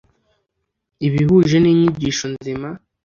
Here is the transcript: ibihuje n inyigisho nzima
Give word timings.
ibihuje 1.07 1.57
n 1.59 1.65
inyigisho 1.71 2.25
nzima 2.33 2.69